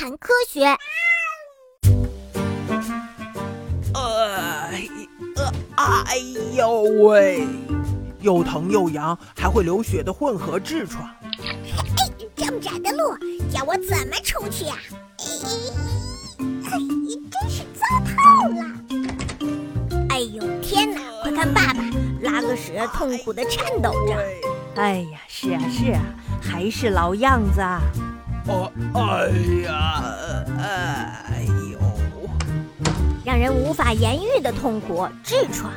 [0.00, 0.64] 谈科学。
[3.92, 4.70] 呃，
[5.36, 6.16] 呃，哎
[6.56, 7.46] 呦喂，
[8.22, 11.06] 又疼又痒，还会流血的混合痔疮。
[11.22, 11.54] 哎，
[12.34, 13.14] 这么窄的路，
[13.52, 14.74] 叫我怎么出去呀？
[16.38, 16.78] 哎，
[17.30, 18.64] 真是糟透了！
[20.08, 21.84] 哎呦天哪，快看爸爸
[22.22, 24.16] 拉个屎，痛苦的颤抖着。
[24.76, 26.00] 哎呀，是啊是啊，
[26.40, 27.82] 还是老样子啊。
[28.50, 29.28] 哦，哎
[29.62, 30.02] 呀，
[30.58, 31.78] 哎呦，
[33.24, 35.70] 让人无法言喻的痛苦，痔疮。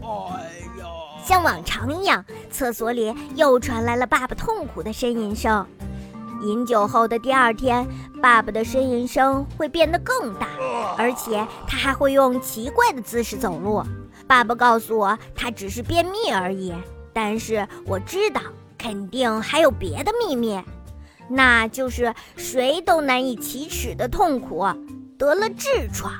[0.00, 0.84] 哎呦，
[1.24, 5.66] 像往常一样，厕所里又传来了爸爸痛苦的呻吟声。
[6.42, 7.86] 饮酒后的第二天，
[8.22, 10.46] 爸爸的呻吟声会变得更大，
[10.96, 13.82] 而且他还会用奇怪的姿势走路。
[14.26, 16.72] 爸爸告诉我，他只是便秘而已，
[17.12, 18.40] 但是我知道，
[18.78, 20.58] 肯定还有别的秘密，
[21.32, 24.66] 那就是谁都难以启齿的痛苦，
[25.16, 26.12] 得了痔疮。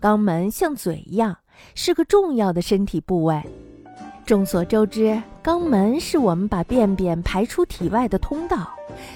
[0.00, 1.36] 肛门像嘴一样，
[1.76, 3.40] 是个重要的身体部位。
[4.26, 8.68] 众所周知，肛门是我们把便便排出体外的通道，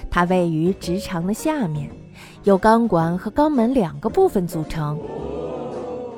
[0.09, 1.91] 它位于直肠的下面，
[2.45, 4.97] 由肛管和肛门两个部分组成。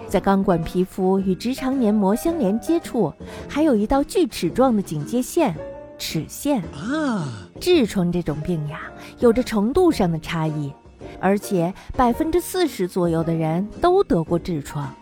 [0.06, 3.12] 在肛管皮肤与直肠黏膜相连接处，
[3.48, 5.54] 还有一道锯齿状的警戒线——
[6.00, 7.28] 齿线啊。
[7.60, 8.80] 痔疮这种病呀，
[9.20, 10.72] 有着程度上的差异，
[11.20, 14.92] 而且百分之四十左右的人都得过痔疮。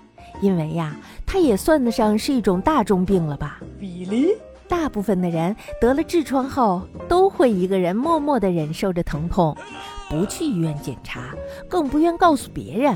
[0.40, 3.60] 因为呀，它也算得上是一种大众病了吧？
[3.80, 4.36] 比例？
[4.68, 9.56] 大部分的人得了痔疮后，都会一个人默默地忍受着疼痛，
[10.10, 11.34] 不去医院检查，
[11.68, 12.94] 更不愿告诉别人。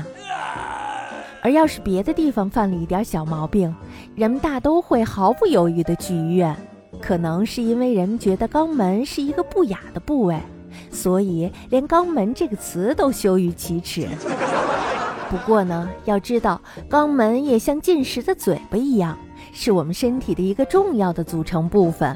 [1.41, 3.75] 而要是别的地方犯了一点小毛病，
[4.15, 6.55] 人们大都会毫不犹豫地去医院。
[7.05, 10.39] 可能是因为人们觉得肛门是一个不雅的部位，
[10.89, 14.07] 所以连“肛门”这个词都羞于启齿。
[15.29, 19.17] 不过呢，要知道，肛门也像进食的嘴巴一样，
[19.51, 22.15] 是我们身体的一个重要的组成部分。